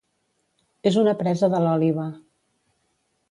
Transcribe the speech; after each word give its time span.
És 0.91 0.97
una 1.01 1.13
presa 1.19 1.51
de 1.55 1.61
l'òliba. 1.65 2.07